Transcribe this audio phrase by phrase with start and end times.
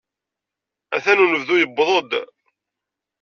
[0.95, 2.11] Atan unebdu yewweḍ-d.